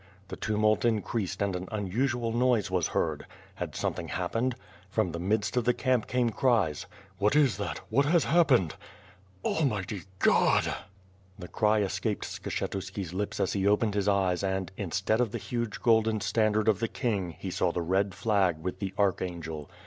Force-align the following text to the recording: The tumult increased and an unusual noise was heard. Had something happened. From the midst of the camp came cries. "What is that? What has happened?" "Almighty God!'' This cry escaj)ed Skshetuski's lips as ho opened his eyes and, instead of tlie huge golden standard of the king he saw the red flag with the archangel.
The 0.29 0.35
tumult 0.35 0.83
increased 0.83 1.43
and 1.43 1.55
an 1.55 1.67
unusual 1.71 2.31
noise 2.33 2.71
was 2.71 2.87
heard. 2.87 3.27
Had 3.53 3.75
something 3.75 4.07
happened. 4.07 4.55
From 4.89 5.11
the 5.11 5.19
midst 5.19 5.55
of 5.57 5.63
the 5.63 5.75
camp 5.75 6.07
came 6.07 6.31
cries. 6.31 6.87
"What 7.19 7.35
is 7.35 7.57
that? 7.57 7.77
What 7.91 8.07
has 8.07 8.23
happened?" 8.23 8.73
"Almighty 9.45 10.01
God!'' 10.17 10.73
This 11.37 11.49
cry 11.51 11.81
escaj)ed 11.81 12.21
Skshetuski's 12.23 13.13
lips 13.13 13.39
as 13.39 13.53
ho 13.53 13.65
opened 13.65 13.93
his 13.93 14.07
eyes 14.07 14.43
and, 14.43 14.71
instead 14.75 15.21
of 15.21 15.29
tlie 15.29 15.39
huge 15.39 15.81
golden 15.83 16.19
standard 16.19 16.67
of 16.67 16.79
the 16.79 16.87
king 16.87 17.35
he 17.37 17.51
saw 17.51 17.71
the 17.71 17.83
red 17.83 18.15
flag 18.15 18.57
with 18.57 18.79
the 18.79 18.95
archangel. 18.97 19.69